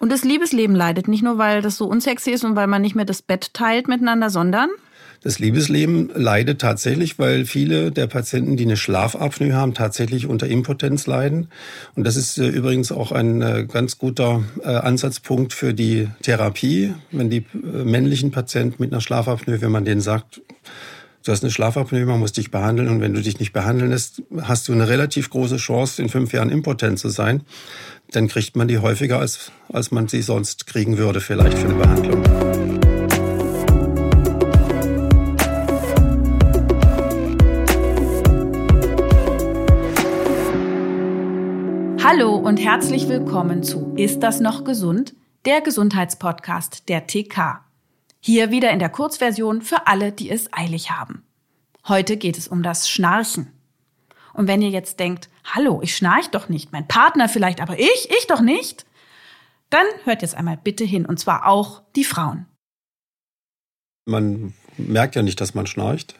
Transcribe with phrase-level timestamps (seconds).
[0.00, 2.96] Und das Liebesleben leidet nicht nur, weil das so unsexy ist und weil man nicht
[2.96, 4.70] mehr das Bett teilt miteinander, sondern
[5.22, 11.06] das Liebesleben leidet tatsächlich, weil viele der Patienten, die eine Schlafapnoe haben, tatsächlich unter Impotenz
[11.06, 11.48] leiden.
[11.94, 16.94] Und das ist äh, übrigens auch ein äh, ganz guter äh, Ansatzpunkt für die Therapie.
[17.10, 20.40] Wenn die männlichen Patienten mit einer Schlafapnoe, wenn man denen sagt,
[21.24, 24.22] du hast eine Schlafapnoe, man muss dich behandeln und wenn du dich nicht behandeln lässt,
[24.40, 27.42] hast du eine relativ große Chance, in fünf Jahren impotent zu sein,
[28.12, 31.74] dann kriegt man die häufiger, als, als man sie sonst kriegen würde vielleicht für eine
[31.74, 32.24] Behandlung.
[42.02, 45.14] Hallo und herzlich willkommen zu Ist das noch gesund?
[45.44, 47.60] Der Gesundheitspodcast der TK.
[48.18, 51.22] Hier wieder in der Kurzversion für alle, die es eilig haben.
[51.86, 53.52] Heute geht es um das Schnarchen.
[54.34, 58.08] Und wenn ihr jetzt denkt, hallo, ich schnarch doch nicht, mein Partner vielleicht, aber ich,
[58.10, 58.86] ich doch nicht,
[59.70, 62.46] dann hört jetzt einmal bitte hin, und zwar auch die Frauen.
[64.06, 66.16] Man merkt ja nicht, dass man schnarcht.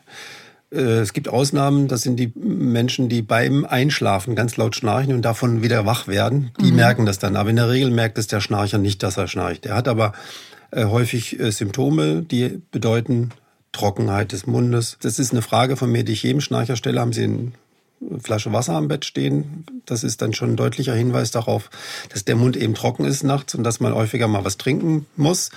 [0.70, 5.22] Äh, es gibt Ausnahmen, das sind die Menschen, die beim Einschlafen ganz laut schnarchen und
[5.22, 6.52] davon wieder wach werden.
[6.60, 6.76] Die mhm.
[6.76, 7.36] merken das dann.
[7.36, 9.66] Aber in der Regel merkt es der Schnarcher nicht, dass er schnarcht.
[9.66, 10.12] Er hat aber
[10.70, 13.30] äh, häufig äh, Symptome, die bedeuten
[13.72, 14.98] Trockenheit des Mundes.
[15.00, 17.00] Das ist eine Frage von mir, die ich jedem Schnarcher stelle.
[17.00, 17.52] Haben Sie eine
[18.22, 19.66] Flasche Wasser am Bett stehen?
[19.86, 21.70] Das ist dann schon ein deutlicher Hinweis darauf,
[22.08, 25.50] dass der Mund eben trocken ist nachts und dass man häufiger mal was trinken muss.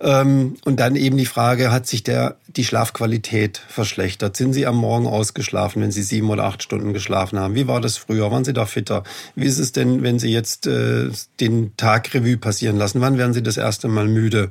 [0.00, 4.36] Ähm, und dann eben die Frage, hat sich der, die Schlafqualität verschlechtert?
[4.36, 7.54] Sind Sie am Morgen ausgeschlafen, wenn Sie sieben oder acht Stunden geschlafen haben?
[7.54, 8.30] Wie war das früher?
[8.30, 9.02] Waren Sie da fitter?
[9.34, 11.10] Wie ist es denn, wenn Sie jetzt äh,
[11.40, 13.00] den Tag Revue passieren lassen?
[13.00, 14.50] Wann werden Sie das erste Mal müde?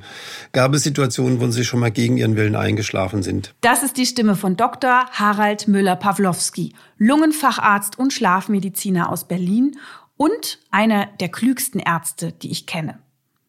[0.52, 3.54] Gab es Situationen, wo Sie schon mal gegen Ihren Willen eingeschlafen sind?
[3.62, 5.06] Das ist die Stimme von Dr.
[5.12, 9.76] Harald Müller-Pawlowski, Lungenfacharzt und Schlafmediziner aus Berlin
[10.18, 12.98] und einer der klügsten Ärzte, die ich kenne.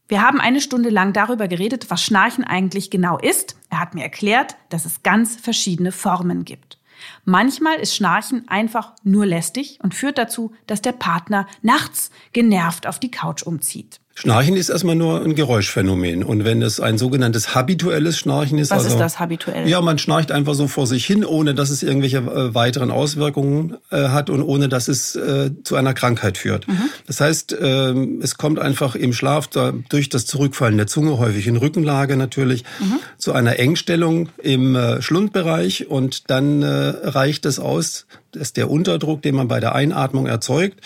[0.10, 3.56] Wir haben eine Stunde lang darüber geredet, was Schnarchen eigentlich genau ist.
[3.70, 6.80] Er hat mir erklärt, dass es ganz verschiedene Formen gibt.
[7.26, 13.00] Manchmal ist Schnarchen einfach nur lästig und führt dazu, dass der Partner nachts genervt auf
[13.00, 14.02] die Couch umzieht.
[14.20, 16.24] Schnarchen ist erstmal nur ein Geräuschphänomen.
[16.26, 18.70] Und wenn es ein sogenanntes habituelles Schnarchen ist.
[18.70, 19.66] Was also, ist das habituell?
[19.66, 23.78] Ja, man schnarcht einfach so vor sich hin, ohne dass es irgendwelche äh, weiteren Auswirkungen
[23.92, 26.68] äh, hat und ohne dass es äh, zu einer Krankheit führt.
[26.68, 26.90] Mhm.
[27.08, 31.48] Das heißt, ähm, es kommt einfach im Schlaf da, durch das Zurückfallen der Zunge, häufig
[31.48, 33.00] in Rückenlage natürlich, mhm.
[33.18, 39.22] zu einer Engstellung im äh, Schlundbereich und dann äh, reicht es aus, dass der Unterdruck,
[39.22, 40.82] den man bei der Einatmung erzeugt,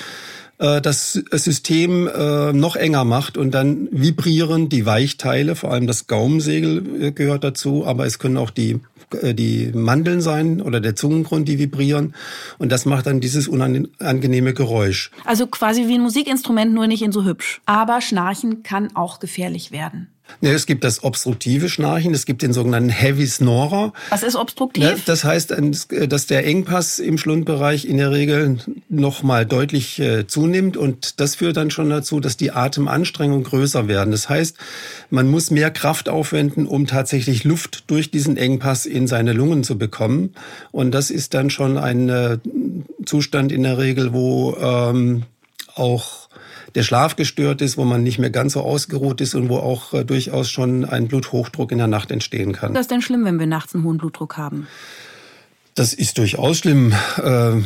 [0.63, 6.07] äh, das System äh, noch enger macht und dann vibrieren die Weichteile, vor allem das
[6.07, 8.79] Gaumensegel äh, gehört dazu, aber es können auch die
[9.21, 12.15] die Mandeln sein oder der Zungengrund, die vibrieren.
[12.57, 15.11] Und das macht dann dieses unangenehme Geräusch.
[15.23, 17.61] Also quasi wie ein Musikinstrument, nur nicht in so hübsch.
[17.67, 20.07] Aber Schnarchen kann auch gefährlich werden.
[20.41, 23.93] Ja, es gibt das obstruktive Schnarchen, es gibt den sogenannten Heavy Snorer.
[24.09, 25.03] Was ist obstruktiv?
[25.05, 25.55] Das heißt,
[26.07, 28.57] dass der Engpass im Schlundbereich in der Regel
[28.89, 33.87] noch mal deutlich äh, zunimmt und das führt dann schon dazu, dass die Atemanstrengungen größer
[33.87, 34.11] werden.
[34.11, 34.57] Das heißt,
[35.09, 39.77] man muss mehr Kraft aufwenden, um tatsächlich Luft durch diesen Engpass in seine Lungen zu
[39.77, 40.33] bekommen.
[40.71, 42.37] Und das ist dann schon ein äh,
[43.05, 45.23] Zustand in der Regel, wo ähm,
[45.75, 46.22] auch
[46.75, 49.93] der Schlaf gestört ist, wo man nicht mehr ganz so ausgeruht ist und wo auch
[49.93, 52.71] äh, durchaus schon ein Bluthochdruck in der Nacht entstehen kann.
[52.71, 54.67] Ist das denn schlimm, wenn wir nachts einen hohen Blutdruck haben?
[55.75, 56.93] Das ist durchaus schlimm.
[57.17, 57.61] Äh,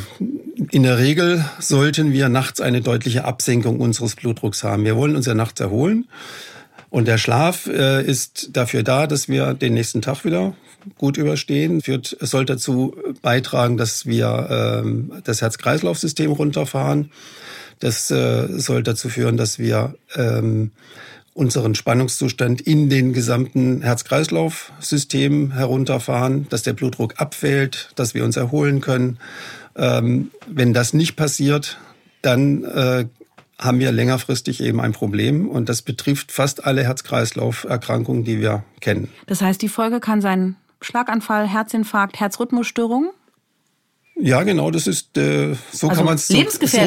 [0.71, 4.85] in der Regel sollten wir nachts eine deutliche Absenkung unseres Blutdrucks haben.
[4.85, 6.07] Wir wollen uns ja nachts erholen.
[6.89, 10.55] Und der Schlaf äh, ist dafür da, dass wir den nächsten Tag wieder
[10.97, 11.81] gut überstehen.
[11.81, 17.11] Führt, es soll dazu beitragen, dass wir ähm, das Herz-Kreislauf-System runterfahren.
[17.79, 20.71] Das äh, soll dazu führen, dass wir ähm,
[21.33, 28.81] unseren Spannungszustand in den gesamten Herz-Kreislauf-System herunterfahren, dass der Blutdruck abfällt, dass wir uns erholen
[28.81, 29.19] können.
[29.75, 31.77] Ähm, wenn das nicht passiert,
[32.23, 33.05] dann äh,
[33.59, 39.09] haben wir längerfristig eben ein Problem und das betrifft fast alle Herz-Kreislauf-Erkrankungen, die wir kennen.
[39.27, 43.11] Das heißt, die Folge kann sein Schlaganfall, Herzinfarkt, Herzrhythmusstörung?
[44.19, 46.35] Ja, genau, das ist äh, so also kann man es so,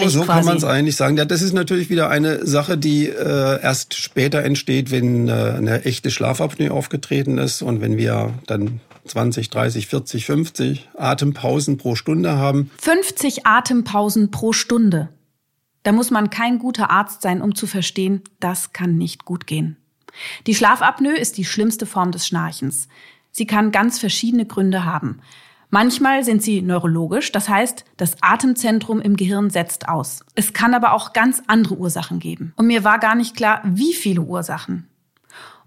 [0.09, 1.17] so, kann man es eigentlich sagen.
[1.17, 5.85] Ja, das ist natürlich wieder eine Sache, die äh, erst später entsteht, wenn äh, eine
[5.85, 12.37] echte Schlafapnoe aufgetreten ist und wenn wir dann 20, 30, 40, 50 Atempausen pro Stunde
[12.37, 12.71] haben.
[12.81, 15.09] 50 Atempausen pro Stunde.
[15.83, 19.77] Da muss man kein guter Arzt sein, um zu verstehen, das kann nicht gut gehen.
[20.47, 22.89] Die Schlafapnoe ist die schlimmste Form des Schnarchens.
[23.31, 25.21] Sie kann ganz verschiedene Gründe haben.
[25.71, 30.25] Manchmal sind sie neurologisch, das heißt, das Atemzentrum im Gehirn setzt aus.
[30.35, 32.53] Es kann aber auch ganz andere Ursachen geben.
[32.57, 34.89] Und mir war gar nicht klar, wie viele Ursachen.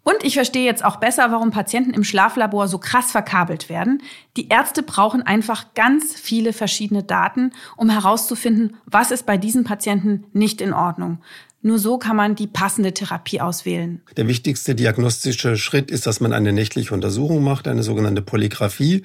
[0.04, 4.02] Und ich verstehe jetzt auch besser, warum Patienten im Schlaflabor so krass verkabelt werden.
[4.36, 10.26] Die Ärzte brauchen einfach ganz viele verschiedene Daten, um herauszufinden, was ist bei diesen Patienten
[10.34, 11.20] nicht in Ordnung.
[11.66, 14.02] Nur so kann man die passende Therapie auswählen.
[14.18, 19.04] Der wichtigste diagnostische Schritt ist, dass man eine nächtliche Untersuchung macht, eine sogenannte Polygraphie,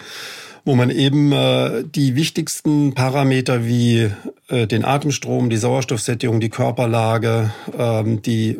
[0.65, 4.11] wo man eben äh, die wichtigsten Parameter wie
[4.49, 8.59] äh, den Atemstrom, die Sauerstoffsättigung, die Körperlage, ähm, die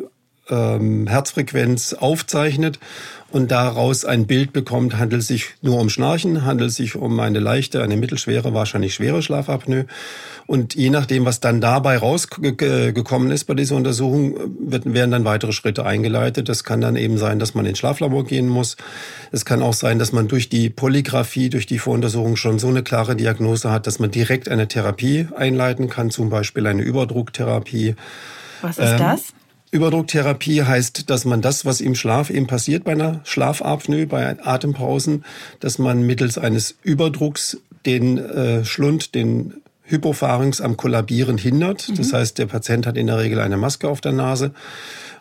[0.49, 2.79] ähm, Herzfrequenz aufzeichnet
[3.31, 7.19] und daraus ein Bild bekommt, handelt es sich nur um Schnarchen, handelt es sich um
[7.19, 9.85] eine leichte, eine mittelschwere, wahrscheinlich schwere Schlafapnoe.
[10.47, 15.85] Und je nachdem, was dann dabei rausgekommen ist bei dieser Untersuchung, werden dann weitere Schritte
[15.85, 16.49] eingeleitet.
[16.49, 18.75] Das kann dann eben sein, dass man ins Schlaflabor gehen muss.
[19.31, 22.81] Es kann auch sein, dass man durch die Polygraphie, durch die Voruntersuchung schon so eine
[22.81, 27.95] klare Diagnose hat, dass man direkt eine Therapie einleiten kann, zum Beispiel eine Überdrucktherapie.
[28.63, 29.33] Was ist ähm, das?
[29.71, 35.23] Überdrucktherapie heißt, dass man das, was im Schlaf eben passiert bei einer Schlafapnoe, bei Atempausen,
[35.59, 41.89] dass man mittels eines Überdrucks den äh, Schlund, den Hypopharynx am Kollabieren hindert.
[41.89, 41.95] Mhm.
[41.95, 44.53] Das heißt, der Patient hat in der Regel eine Maske auf der Nase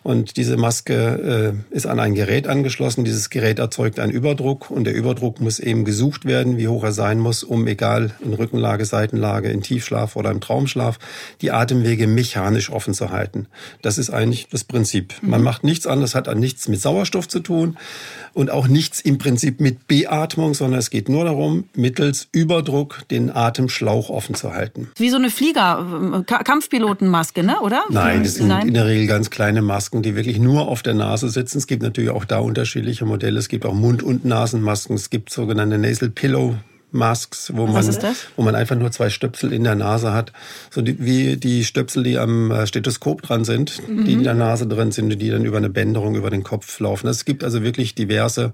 [0.09, 3.05] und diese Maske äh, ist an ein Gerät angeschlossen.
[3.05, 6.93] Dieses Gerät erzeugt einen Überdruck und der Überdruck muss eben gesucht werden, wie hoch er
[6.93, 10.99] sein muss, um egal in Rückenlage, Seitenlage, in Tiefschlaf oder im Traumschlaf
[11.43, 13.49] die Atemwege mechanisch offen zu halten.
[13.83, 15.13] Das ist eigentlich das Prinzip.
[15.21, 15.45] Man mhm.
[15.45, 17.77] macht nichts anderes, hat an nichts mit Sauerstoff zu tun
[18.33, 23.31] und auch nichts im Prinzip mit Beatmung, sondern es geht nur darum, mittels Überdruck den
[23.31, 24.89] Atemschlauch offen zu halten.
[24.97, 27.61] Wie so eine Flieger, äh, Kampfpilotenmaske, ne?
[27.61, 27.83] oder?
[27.91, 28.69] Nein, das sind Nein.
[28.69, 31.59] in der Regel ganz kleine Masken, die wirklich nur auf der Nase sitzen.
[31.59, 33.39] Es gibt natürlich auch da unterschiedliche Modelle.
[33.39, 34.97] Es gibt auch Mund- und Nasenmasken.
[34.97, 36.57] Es gibt sogenannte Nasal Pillow
[36.91, 37.85] Masks, wo man,
[38.37, 40.33] wo man einfach nur zwei Stöpsel in der Nase hat.
[40.71, 44.05] So die, wie die Stöpsel, die am äh, Stethoskop dran sind, mhm.
[44.07, 46.81] die in der Nase drin sind und die dann über eine Bänderung über den Kopf
[46.81, 47.07] laufen.
[47.09, 48.53] Es gibt also wirklich diverse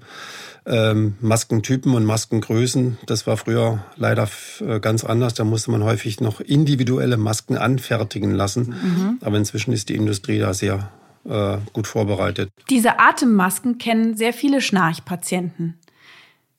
[0.67, 2.99] ähm, Maskentypen und Maskengrößen.
[3.07, 4.29] Das war früher leider
[4.67, 5.35] äh, ganz anders.
[5.35, 8.75] Da musste man häufig noch individuelle Masken anfertigen lassen.
[8.83, 9.19] Mhm.
[9.21, 10.91] Aber inzwischen ist die Industrie da sehr
[11.25, 12.51] äh, gut vorbereitet.
[12.71, 15.79] Diese Atemmasken kennen sehr viele Schnarchpatienten.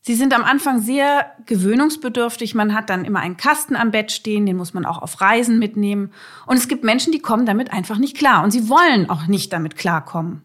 [0.01, 2.53] Sie sind am Anfang sehr gewöhnungsbedürftig.
[2.53, 5.57] Man hat dann immer einen Kasten am Bett stehen, den muss man auch auf Reisen
[5.57, 6.11] mitnehmen.
[6.45, 8.43] Und es gibt Menschen, die kommen damit einfach nicht klar.
[8.43, 10.43] Und sie wollen auch nicht damit klarkommen.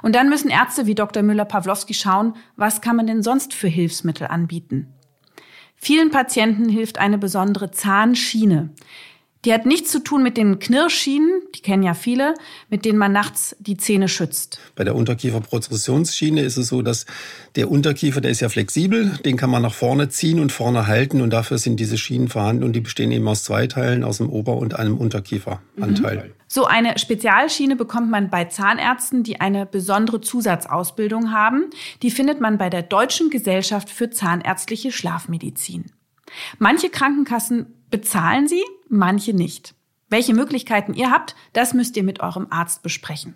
[0.00, 1.22] Und dann müssen Ärzte wie Dr.
[1.22, 4.94] Müller-Pawlowski schauen, was kann man denn sonst für Hilfsmittel anbieten.
[5.76, 8.70] Vielen Patienten hilft eine besondere Zahnschiene.
[9.44, 12.34] Die hat nichts zu tun mit den Knirschschienen, die kennen ja viele,
[12.70, 14.58] mit denen man nachts die Zähne schützt.
[14.74, 17.04] Bei der Unterkieferprotrusionsschiene ist es so, dass
[17.54, 21.20] der Unterkiefer, der ist ja flexibel, den kann man nach vorne ziehen und vorne halten
[21.20, 24.30] und dafür sind diese Schienen vorhanden und die bestehen eben aus zwei Teilen, aus dem
[24.30, 26.28] Ober- und einem Unterkieferanteil.
[26.28, 26.32] Mhm.
[26.46, 31.70] So eine Spezialschiene bekommt man bei Zahnärzten, die eine besondere Zusatzausbildung haben.
[32.02, 35.86] Die findet man bei der Deutschen Gesellschaft für Zahnärztliche Schlafmedizin.
[36.58, 39.74] Manche Krankenkassen bezahlen sie, manche nicht.
[40.08, 43.34] Welche Möglichkeiten ihr habt, das müsst ihr mit eurem Arzt besprechen.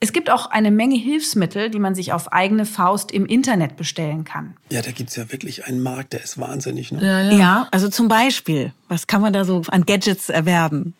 [0.00, 4.24] Es gibt auch eine Menge Hilfsmittel, die man sich auf eigene Faust im Internet bestellen
[4.24, 4.56] kann.
[4.68, 6.90] Ja, da gibt es ja wirklich einen Markt, der ist wahnsinnig.
[6.90, 7.04] Ne?
[7.04, 7.38] Ja, ja.
[7.38, 10.94] ja, also zum Beispiel, was kann man da so an Gadgets erwerben?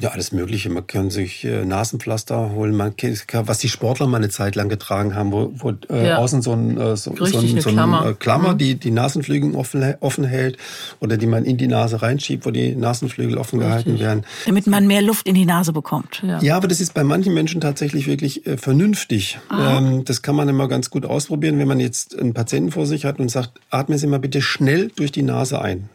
[0.00, 0.70] Ja, alles Mögliche.
[0.70, 2.74] Man kann sich äh, Nasenpflaster holen.
[2.74, 6.18] Man kann, was die Sportler mal eine Zeit lang getragen haben, wo, wo äh, ja.
[6.18, 8.58] außen so ein, äh, so, so ein, so ein Klammer, äh, Klammer mhm.
[8.58, 10.58] die die Nasenflügel offen, offen hält
[11.00, 13.84] oder die man in die Nase reinschiebt, wo die Nasenflügel offen Richtig.
[13.84, 14.24] gehalten werden.
[14.46, 16.22] Damit man mehr Luft in die Nase bekommt.
[16.26, 19.38] Ja, ja aber das ist bei manchen Menschen tatsächlich wirklich äh, vernünftig.
[19.50, 23.04] Ähm, das kann man immer ganz gut ausprobieren, wenn man jetzt einen Patienten vor sich
[23.04, 25.88] hat und sagt, atmen Sie mal bitte schnell durch die Nase ein.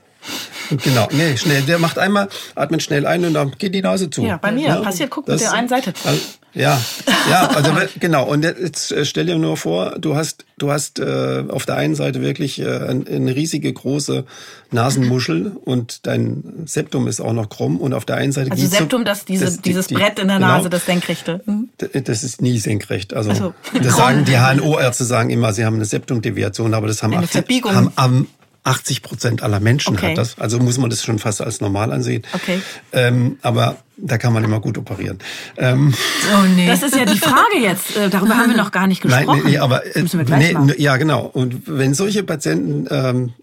[0.83, 1.61] Genau, nee, schnell.
[1.63, 4.23] Der macht einmal, atmet schnell ein und dann geht die Nase zu.
[4.23, 5.93] Ja, bei mir ja, passiert, guck das, mit der einen Seite.
[6.03, 6.21] Also,
[6.53, 6.81] ja,
[7.29, 8.25] ja, also genau.
[8.25, 11.95] Und jetzt äh, stell dir nur vor, du hast, du hast äh, auf der einen
[11.95, 14.25] Seite wirklich äh, eine riesige große
[14.69, 19.05] Nasenmuschel und dein Septum ist auch noch krumm und auf der einen Seite also Septum,
[19.05, 21.41] das diese das, dieses die, Brett in der Nase, genau, das senkrechte.
[21.45, 21.69] Mhm.
[22.03, 23.13] Das ist nie senkrecht.
[23.13, 23.53] Also so.
[23.81, 27.63] das sagen die HNO-Ärzte sagen immer, sie haben eine Septumdeviation, aber das haben, eine 80,
[27.65, 28.27] haben, haben
[28.63, 30.11] 80 Prozent aller Menschen okay.
[30.11, 30.37] hat das.
[30.37, 32.23] Also muss man das schon fast als normal ansehen.
[32.33, 32.61] Okay.
[32.91, 35.19] Ähm, aber da kann man immer gut operieren.
[35.57, 35.93] Ähm,
[36.33, 36.67] oh nee.
[36.67, 37.95] Das ist ja die Frage jetzt.
[37.95, 39.25] Äh, darüber haben wir noch gar nicht gesprochen.
[39.25, 41.25] Nein, nee, aber äh, Müssen wir gleich nee, ja genau.
[41.25, 43.33] Und wenn solche Patienten ähm,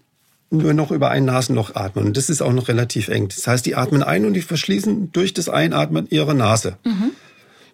[0.51, 3.27] nur noch über ein Nasenloch atmen, und das ist auch noch relativ eng.
[3.27, 6.77] Das heißt, die atmen ein und die verschließen durch das Einatmen ihre Nase.
[6.83, 7.11] Mhm.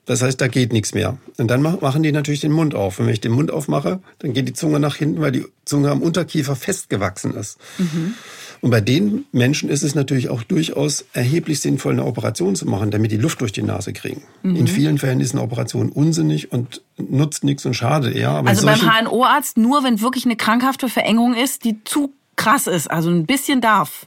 [0.05, 1.17] Das heißt, da geht nichts mehr.
[1.37, 2.99] Und dann machen die natürlich den Mund auf.
[2.99, 5.89] Und wenn ich den Mund aufmache, dann geht die Zunge nach hinten, weil die Zunge
[5.89, 7.57] am Unterkiefer festgewachsen ist.
[7.79, 8.13] Mhm.
[8.61, 12.91] Und bei den Menschen ist es natürlich auch durchaus erheblich sinnvoll, eine Operation zu machen,
[12.91, 14.23] damit die Luft durch die Nase kriegen.
[14.43, 14.55] Mhm.
[14.55, 18.31] In vielen Fällen ist eine Operation unsinnig und nutzt nichts und schade eher.
[18.45, 23.09] also beim HNO-Arzt nur, wenn wirklich eine krankhafte Verengung ist, die zu krass ist, also
[23.09, 24.05] ein bisschen darf.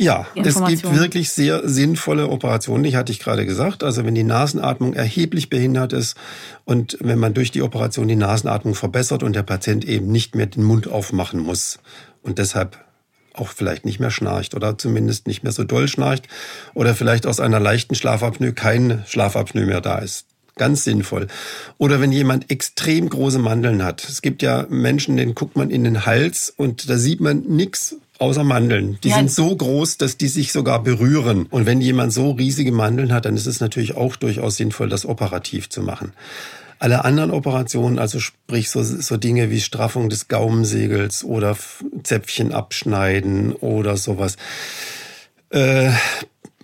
[0.00, 3.82] Ja, es gibt wirklich sehr sinnvolle Operationen, die hatte ich gerade gesagt.
[3.82, 6.16] Also wenn die Nasenatmung erheblich behindert ist
[6.64, 10.46] und wenn man durch die Operation die Nasenatmung verbessert und der Patient eben nicht mehr
[10.46, 11.80] den Mund aufmachen muss
[12.22, 12.78] und deshalb
[13.34, 16.28] auch vielleicht nicht mehr schnarcht oder zumindest nicht mehr so doll schnarcht
[16.74, 20.26] oder vielleicht aus einer leichten Schlafapnoe kein Schlafapnoe mehr da ist.
[20.54, 21.26] Ganz sinnvoll.
[21.76, 24.04] Oder wenn jemand extrem große Mandeln hat.
[24.08, 27.96] Es gibt ja Menschen, denen guckt man in den Hals und da sieht man nichts
[28.18, 28.98] außer Mandeln.
[29.02, 29.16] Die ja.
[29.16, 31.46] sind so groß, dass die sich sogar berühren.
[31.50, 35.06] Und wenn jemand so riesige Mandeln hat, dann ist es natürlich auch durchaus sinnvoll, das
[35.06, 36.12] operativ zu machen.
[36.80, 41.56] Alle anderen Operationen, also sprich so, so Dinge wie Straffung des Gaumensegels oder
[42.04, 44.36] Zäpfchen abschneiden oder sowas,
[45.50, 45.90] äh,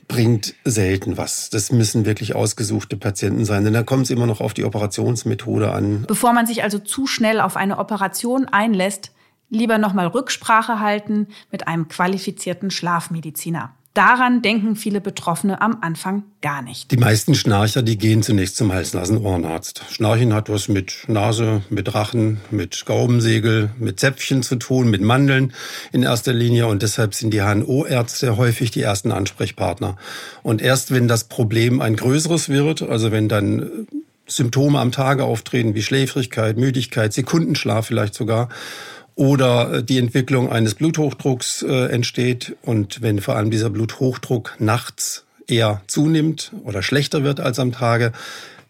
[0.07, 1.51] bringt selten was.
[1.51, 5.73] Das müssen wirklich ausgesuchte Patienten sein, denn da kommt es immer noch auf die Operationsmethode
[5.73, 6.05] an.
[6.07, 9.11] Bevor man sich also zu schnell auf eine Operation einlässt,
[9.55, 13.73] lieber nochmal Rücksprache halten mit einem qualifizierten Schlafmediziner.
[13.95, 16.91] Daran denken viele Betroffene am Anfang gar nicht.
[16.91, 19.85] Die meisten Schnarcher, die gehen zunächst zum Hals-Nasen-Ohrenarzt.
[19.89, 25.53] Schnarchen hat was mit Nase, mit Rachen, mit Gaubensegel, mit Zäpfchen zu tun, mit Mandeln
[25.93, 26.67] in erster Linie.
[26.67, 29.97] Und deshalb sind die HNO-Ärzte häufig die ersten Ansprechpartner.
[30.43, 33.87] Und erst wenn das Problem ein größeres wird, also wenn dann
[34.27, 38.49] Symptome am Tage auftreten, wie Schläfrigkeit, Müdigkeit, Sekundenschlaf vielleicht sogar,
[39.15, 45.25] oder äh, die Entwicklung eines Bluthochdrucks äh, entsteht und wenn vor allem dieser Bluthochdruck nachts
[45.47, 48.13] eher zunimmt oder schlechter wird als am Tage,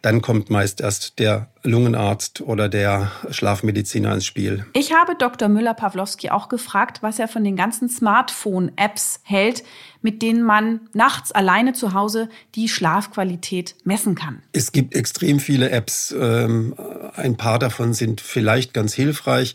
[0.04, 4.66] dann kommt meist erst der Lungenarzt oder der Schlafmediziner ins Spiel.
[4.74, 5.48] Ich habe Dr.
[5.48, 9.64] Müller-Pawlowski auch gefragt, was er von den ganzen Smartphone-Apps hält,
[10.02, 14.42] mit denen man nachts alleine zu Hause die Schlafqualität messen kann.
[14.52, 16.14] Es gibt extrem viele Apps.
[16.18, 16.74] Ähm,
[17.16, 19.54] ein paar davon sind vielleicht ganz hilfreich.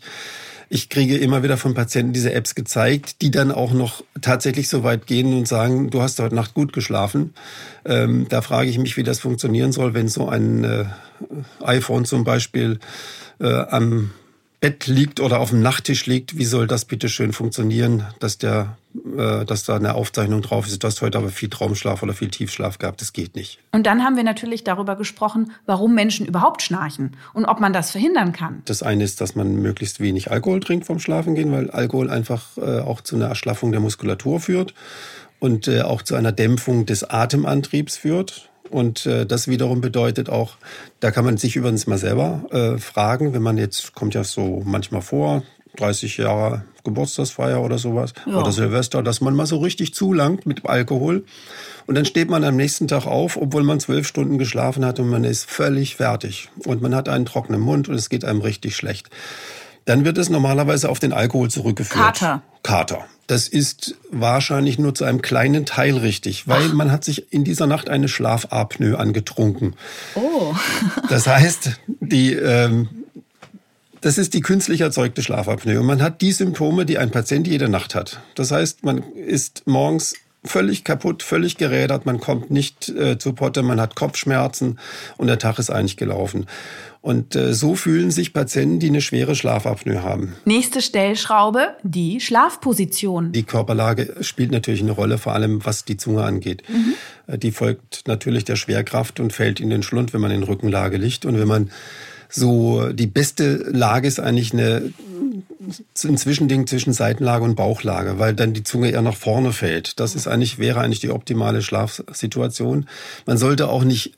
[0.72, 4.84] Ich kriege immer wieder von Patienten diese Apps gezeigt, die dann auch noch tatsächlich so
[4.84, 7.34] weit gehen und sagen, du hast heute Nacht gut geschlafen.
[7.84, 10.84] Ähm, da frage ich mich, wie das funktionieren soll, wenn so ein äh,
[11.60, 12.78] iPhone zum Beispiel
[13.40, 14.12] äh, am
[14.60, 18.76] Bett liegt oder auf dem Nachttisch liegt, wie soll das bitte schön funktionieren, dass der,
[19.16, 22.28] äh, dass da eine Aufzeichnung drauf ist, du hast heute aber viel Traumschlaf oder viel
[22.28, 23.58] Tiefschlaf gehabt, das geht nicht.
[23.72, 27.90] Und dann haben wir natürlich darüber gesprochen, warum Menschen überhaupt schnarchen und ob man das
[27.90, 28.60] verhindern kann.
[28.66, 32.80] Das eine ist, dass man möglichst wenig Alkohol trinkt vom Schlafengehen, weil Alkohol einfach äh,
[32.80, 34.74] auch zu einer Erschlaffung der Muskulatur führt
[35.38, 38.49] und äh, auch zu einer Dämpfung des Atemantriebs führt.
[38.68, 40.56] Und äh, das wiederum bedeutet auch,
[41.00, 44.62] da kann man sich übrigens mal selber äh, fragen, wenn man jetzt, kommt ja so
[44.64, 45.42] manchmal vor,
[45.76, 48.36] 30 Jahre Geburtstagsfeier oder sowas ja.
[48.36, 51.24] oder Silvester, dass man mal so richtig zulangt mit Alkohol.
[51.86, 55.08] Und dann steht man am nächsten Tag auf, obwohl man zwölf Stunden geschlafen hat und
[55.08, 56.48] man ist völlig fertig.
[56.64, 59.10] Und man hat einen trockenen Mund und es geht einem richtig schlecht.
[59.84, 62.18] Dann wird es normalerweise auf den Alkohol zurückgeführt.
[62.18, 62.42] Kater.
[62.62, 63.06] Kater.
[63.30, 66.72] Das ist wahrscheinlich nur zu einem kleinen Teil richtig, weil Ach.
[66.72, 69.76] man hat sich in dieser Nacht eine Schlafapnoe angetrunken.
[70.16, 70.52] Oh.
[71.08, 72.88] das heißt, die, ähm,
[74.00, 75.78] das ist die künstlich erzeugte Schlafapnoe.
[75.78, 78.20] Und man hat die Symptome, die ein Patient jede Nacht hat.
[78.34, 83.62] Das heißt, man ist morgens völlig kaputt, völlig gerädert, man kommt nicht äh, zu Potte,
[83.62, 84.78] man hat Kopfschmerzen
[85.16, 86.46] und der Tag ist eigentlich gelaufen.
[87.02, 90.34] Und äh, so fühlen sich Patienten, die eine schwere Schlafapnoe haben.
[90.44, 93.32] Nächste Stellschraube, die Schlafposition.
[93.32, 96.62] Die Körperlage spielt natürlich eine Rolle, vor allem was die Zunge angeht.
[96.68, 96.94] Mhm.
[97.26, 100.98] Äh, die folgt natürlich der Schwerkraft und fällt in den Schlund, wenn man in Rückenlage
[100.98, 101.24] liegt.
[101.24, 101.70] Und wenn man
[102.28, 104.92] so, die beste Lage ist eigentlich eine
[106.04, 110.00] ein Zwischending zwischen Seitenlage und Bauchlage, weil dann die Zunge eher nach vorne fällt.
[110.00, 112.86] Das ist eigentlich, wäre eigentlich die optimale Schlafsituation.
[113.26, 114.12] Man sollte auch nicht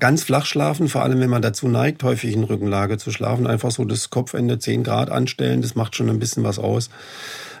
[0.00, 3.46] ganz flach schlafen, vor allem wenn man dazu neigt, häufig in Rückenlage zu schlafen.
[3.46, 6.90] Einfach so das Kopfende 10 Grad anstellen, das macht schon ein bisschen was aus.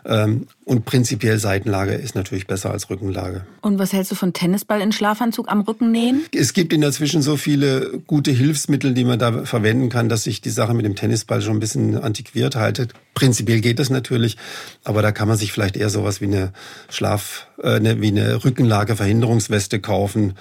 [0.04, 3.46] Ähm, und prinzipiell Seitenlage ist natürlich besser als Rückenlage.
[3.62, 6.22] Und was hältst du von Tennisball in Schlafanzug am Rücken nähen?
[6.34, 10.24] Es gibt in der Zwischen so viele gute Hilfsmittel, die man da verwenden kann, dass
[10.24, 12.92] sich die Sache mit dem Tennisball schon ein bisschen antiquiert haltet.
[13.14, 14.36] Prinzipiell geht das natürlich,
[14.84, 16.52] aber da kann man sich vielleicht eher sowas wie eine
[16.88, 20.34] Schlaf, äh, wie eine Rückenlageverhinderungsweste kaufen.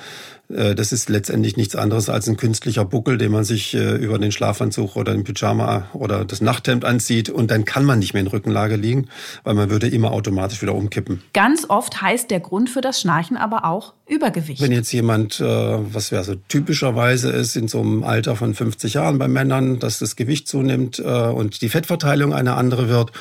[0.50, 4.18] Äh, das ist letztendlich nichts anderes als ein künstlicher Buckel, den man sich äh, über
[4.20, 8.22] den Schlafanzug oder den Pyjama oder das Nachthemd anzieht und dann kann man nicht mehr
[8.22, 9.08] in Rückenlage liegen,
[9.44, 11.22] weil man würde immer automatisch wieder umkippen.
[11.34, 14.62] Ganz oft heißt der Grund für das Schnarchen aber auch Übergewicht.
[14.62, 18.94] Wenn jetzt jemand, äh, was wäre so typischerweise ist, in so einem Alter von 50
[18.94, 23.12] Jahren bei Männern, dass das Gewicht zunimmt und die Fettverteilung eine andere wird,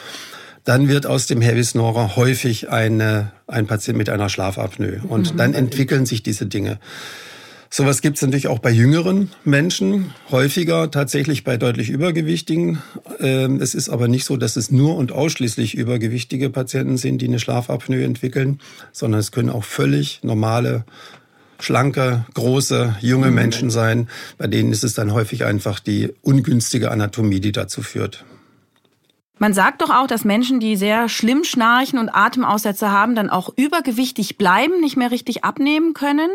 [0.67, 5.01] dann wird aus dem Heavy Snorer häufig eine, ein Patient mit einer Schlafapnoe.
[5.09, 5.39] Und mhm.
[5.39, 6.81] dann entwickeln sich diese Dinge.
[7.71, 12.83] Sowas gibt es natürlich auch bei jüngeren Menschen, häufiger tatsächlich bei deutlich Übergewichtigen.
[13.21, 17.29] Ähm, es ist aber nicht so, dass es nur und ausschließlich übergewichtige Patienten sind, die
[17.29, 18.61] eine Schlafapnoe entwickeln,
[18.93, 20.85] sondern es können auch völlig normale,
[21.61, 23.35] schlanke, große, junge mhm.
[23.35, 24.09] Menschen sein.
[24.37, 28.25] Bei denen ist es dann häufig einfach die ungünstige Anatomie, die dazu führt.
[29.39, 33.51] Man sagt doch auch, dass Menschen, die sehr schlimm schnarchen und Atemaussätze haben, dann auch
[33.57, 36.31] übergewichtig bleiben, nicht mehr richtig abnehmen können.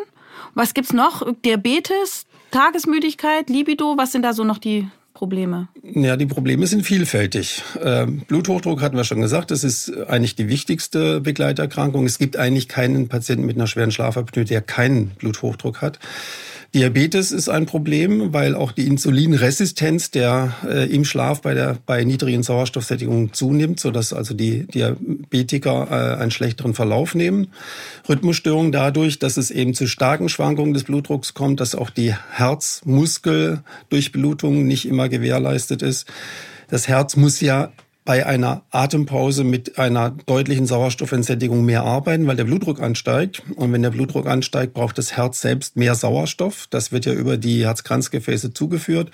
[0.54, 1.26] Was gibt's noch?
[1.44, 5.68] Diabetes, Tagesmüdigkeit, Libido, was sind da so noch die Probleme?
[5.84, 7.64] Ja, die Probleme sind vielfältig.
[7.82, 12.06] Ähm, Bluthochdruck hatten wir schon gesagt, das ist eigentlich die wichtigste Begleiterkrankung.
[12.06, 16.00] Es gibt eigentlich keinen Patienten mit einer schweren Schlafapnoe, der keinen Bluthochdruck hat.
[16.74, 22.06] Diabetes ist ein Problem, weil auch die Insulinresistenz der äh, im Schlaf bei der bei
[22.06, 27.48] niedrigen Sauerstoffsättigung zunimmt, so dass also die Diabetiker äh, einen schlechteren Verlauf nehmen.
[28.08, 34.66] Rhythmusstörungen dadurch, dass es eben zu starken Schwankungen des Blutdrucks kommt, dass auch die Herzmuskeldurchblutung
[34.66, 36.08] nicht immer gewährleistet ist.
[36.70, 42.46] Das Herz muss ja bei einer Atempause mit einer deutlichen Sauerstoffentsättigung mehr arbeiten, weil der
[42.46, 43.44] Blutdruck ansteigt.
[43.56, 46.68] Und wenn der Blutdruck ansteigt, braucht das Herz selbst mehr Sauerstoff.
[46.70, 49.12] Das wird ja über die Herzkranzgefäße zugeführt.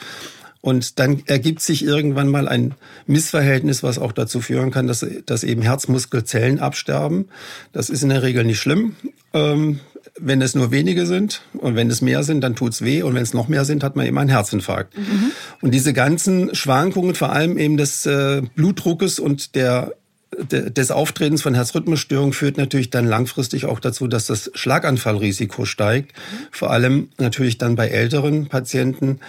[0.61, 2.75] Und dann ergibt sich irgendwann mal ein
[3.05, 7.29] Missverhältnis, was auch dazu führen kann, dass, dass eben Herzmuskelzellen absterben.
[7.73, 8.95] Das ist in der Regel nicht schlimm.
[9.33, 9.79] Ähm,
[10.19, 13.23] wenn es nur wenige sind und wenn es mehr sind, dann tut's weh und wenn
[13.23, 14.97] es noch mehr sind, hat man eben einen Herzinfarkt.
[14.97, 15.31] Mhm.
[15.61, 19.93] Und diese ganzen Schwankungen, vor allem eben des äh, Blutdruckes und der
[20.37, 26.11] des Auftretens von Herzrhythmusstörungen führt natürlich dann langfristig auch dazu, dass das Schlaganfallrisiko steigt.
[26.51, 29.19] Vor allem natürlich dann bei älteren Patienten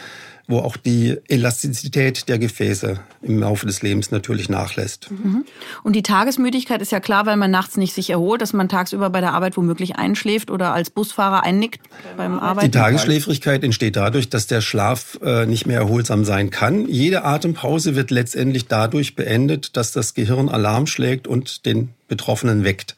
[0.49, 5.11] wo auch die Elastizität der Gefäße im Laufe des Lebens natürlich nachlässt.
[5.11, 5.45] Mhm.
[5.83, 9.11] Und die Tagesmüdigkeit ist ja klar, weil man nachts nicht sich erholt, dass man tagsüber
[9.11, 11.83] bei der Arbeit womöglich einschläft oder als Busfahrer einnickt
[12.17, 12.71] beim Arbeiten.
[12.71, 16.89] Die Tagesschläfrigkeit entsteht dadurch, dass der Schlaf äh, nicht mehr erholsam sein kann.
[16.89, 22.97] Jede Atempause wird letztendlich dadurch beendet, dass das Gehirn Alarm schlägt und den Betroffenen weckt.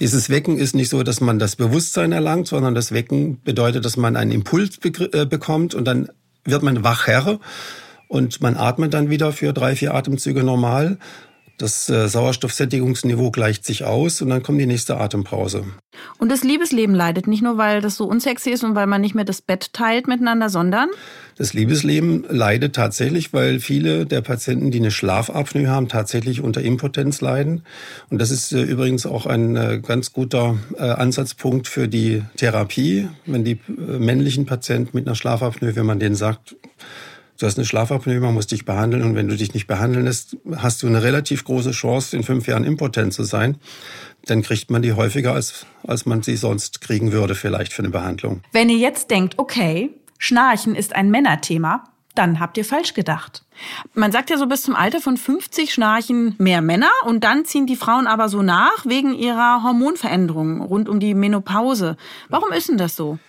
[0.00, 3.96] Dieses Wecken ist nicht so, dass man das Bewusstsein erlangt, sondern das Wecken bedeutet, dass
[3.96, 6.08] man einen Impuls äh, bekommt und dann
[6.50, 7.38] wird man wachher
[8.08, 10.98] und man atmet dann wieder für drei, vier Atemzüge normal.
[11.58, 15.64] Das äh, Sauerstoffsättigungsniveau gleicht sich aus und dann kommt die nächste Atempause.
[16.18, 19.16] Und das Liebesleben leidet nicht nur, weil das so unsexy ist und weil man nicht
[19.16, 20.88] mehr das Bett teilt miteinander, sondern?
[21.36, 27.20] Das Liebesleben leidet tatsächlich, weil viele der Patienten, die eine Schlafapnoe haben, tatsächlich unter Impotenz
[27.20, 27.64] leiden.
[28.08, 33.08] Und das ist äh, übrigens auch ein äh, ganz guter Ansatzpunkt für die Therapie.
[33.26, 36.54] Wenn die männlichen Patienten mit einer Schlafapnoe, wenn man denen sagt,
[37.38, 40.36] du hast eine Schlafapnoe, man muss dich behandeln und wenn du dich nicht behandeln lässt,
[40.56, 43.56] hast du eine relativ große Chance, in fünf Jahren impotent zu sein.
[44.24, 47.90] Dann kriegt man die häufiger, als, als man sie sonst kriegen würde, vielleicht für eine
[47.90, 48.42] Behandlung.
[48.52, 51.84] Wenn ihr jetzt denkt, okay, Schnarchen ist ein Männerthema,
[52.18, 53.44] dann habt ihr falsch gedacht.
[53.94, 57.66] Man sagt ja so bis zum Alter von 50 schnarchen mehr Männer und dann ziehen
[57.66, 61.96] die Frauen aber so nach wegen ihrer Hormonveränderungen rund um die Menopause.
[62.28, 63.20] Warum ist denn das so?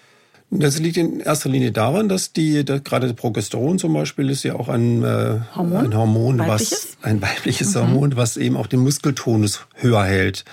[0.51, 4.55] Das liegt in erster Linie daran, dass die, dass gerade Progesteron zum Beispiel ist ja
[4.55, 7.79] auch ein äh, Hormon, ein Hormon was ein weibliches mhm.
[7.79, 10.45] Hormon, was eben auch den Muskeltonus höher hält.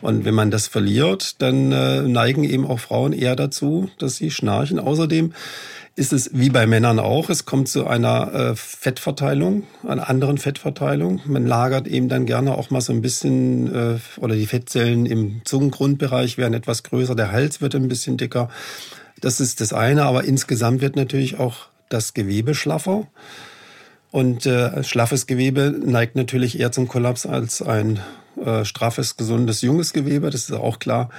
[0.00, 4.32] Und wenn man das verliert, dann äh, neigen eben auch Frauen eher dazu, dass sie
[4.32, 4.80] schnarchen.
[4.80, 5.32] Außerdem
[5.96, 11.20] ist es wie bei Männern auch, es kommt zu einer äh, Fettverteilung, einer anderen Fettverteilung.
[11.26, 15.42] Man lagert eben dann gerne auch mal so ein bisschen, äh, oder die Fettzellen im
[15.44, 18.48] Zungengrundbereich werden etwas größer, der Hals wird ein bisschen dicker.
[19.20, 23.06] Das ist das eine, aber insgesamt wird natürlich auch das Gewebe schlaffer.
[24.10, 28.00] Und äh, schlaffes Gewebe neigt natürlich eher zum Kollaps als ein
[28.42, 31.10] äh, straffes, gesundes, junges Gewebe, das ist auch klar.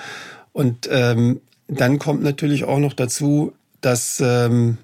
[0.53, 4.77] Und ähm, dann kommt natürlich auch noch dazu, dass ähm,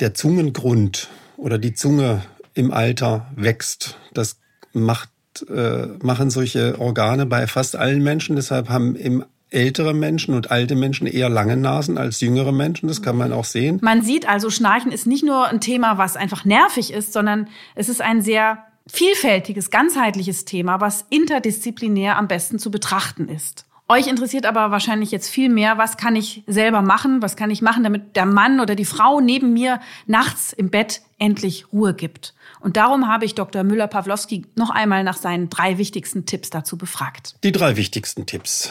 [0.00, 2.22] der Zungengrund oder die Zunge
[2.54, 3.98] im Alter wächst.
[4.12, 4.36] Das
[4.72, 5.10] macht,
[5.48, 8.36] äh, machen solche Organe bei fast allen Menschen.
[8.36, 9.24] Deshalb haben im
[9.56, 12.88] ältere Menschen und alte Menschen eher lange Nasen als jüngere Menschen.
[12.88, 13.78] Das kann man auch sehen.
[13.82, 17.88] Man sieht also, Schnarchen ist nicht nur ein Thema, was einfach nervig ist, sondern es
[17.88, 23.64] ist ein sehr vielfältiges, ganzheitliches Thema, was interdisziplinär am besten zu betrachten ist.
[23.88, 27.62] Euch interessiert aber wahrscheinlich jetzt viel mehr, was kann ich selber machen, was kann ich
[27.62, 32.34] machen, damit der Mann oder die Frau neben mir nachts im Bett endlich Ruhe gibt.
[32.58, 33.62] Und darum habe ich Dr.
[33.62, 37.36] Müller-Pawlowski noch einmal nach seinen drei wichtigsten Tipps dazu befragt.
[37.44, 38.70] Die drei wichtigsten Tipps.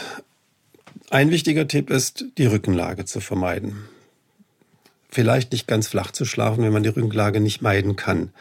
[1.15, 3.85] Ein wichtiger Tipp ist, die Rückenlage zu vermeiden.
[5.07, 8.31] Vielleicht nicht ganz flach zu schlafen, wenn man die Rückenlage nicht meiden kann.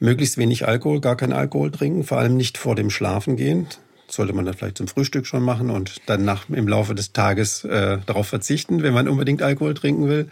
[0.00, 3.68] Möglichst wenig Alkohol, gar kein Alkohol trinken, vor allem nicht vor dem Schlafengehen
[4.08, 7.62] sollte man dann vielleicht zum Frühstück schon machen und dann nach, im Laufe des Tages
[7.62, 10.28] äh, darauf verzichten, wenn man unbedingt Alkohol trinken will.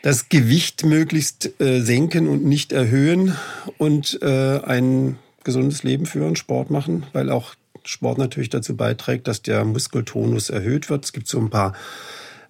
[0.00, 3.36] Das Gewicht möglichst äh, senken und nicht erhöhen
[3.76, 9.42] und äh, ein gesundes Leben führen, Sport machen, weil auch Sport natürlich dazu beiträgt, dass
[9.42, 11.04] der Muskeltonus erhöht wird.
[11.04, 11.74] Es gibt so ein paar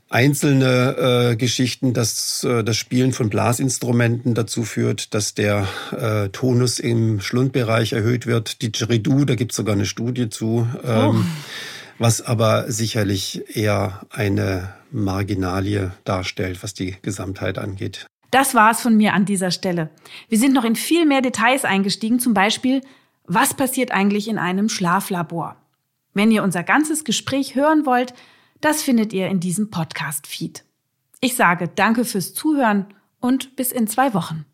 [0.08, 6.78] einzelne äh, Geschichten, dass äh, das Spielen von Blasinstrumenten dazu führt, dass der äh, Tonus
[6.78, 8.62] im Schlundbereich erhöht wird.
[8.62, 11.24] Die Didgeridoo, da gibt es sogar eine Studie zu, ähm, oh.
[11.98, 18.06] was aber sicherlich eher eine Marginalie darstellt, was die Gesamtheit angeht.
[18.30, 19.90] Das war's von mir an dieser Stelle.
[20.28, 22.82] Wir sind noch in viel mehr Details eingestiegen, zum Beispiel,
[23.26, 25.56] was passiert eigentlich in einem Schlaflabor?
[26.14, 28.14] Wenn ihr unser ganzes Gespräch hören wollt,
[28.60, 30.64] das findet ihr in diesem Podcast-Feed.
[31.20, 32.86] Ich sage danke fürs Zuhören
[33.20, 34.44] und bis in zwei Wochen.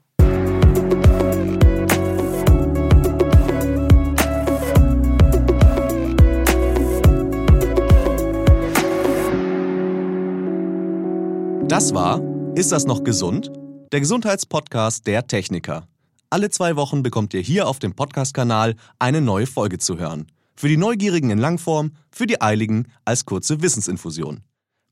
[11.68, 12.20] Das war
[12.54, 13.50] Ist das noch gesund?
[13.92, 15.86] Der Gesundheitspodcast der Techniker.
[16.32, 20.28] Alle zwei Wochen bekommt ihr hier auf dem Podcast-Kanal eine neue Folge zu hören.
[20.56, 24.40] Für die Neugierigen in Langform, für die Eiligen als kurze Wissensinfusion.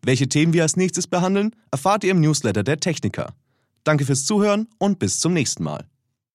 [0.03, 3.33] Welche Themen wir als nächstes behandeln, erfahrt ihr im Newsletter der Techniker.
[3.85, 5.89] Danke fürs Zuhören und bis zum nächsten Mal.